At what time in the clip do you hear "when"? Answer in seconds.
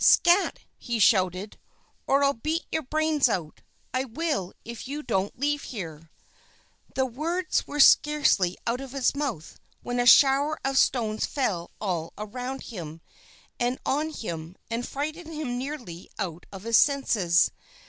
9.83-9.99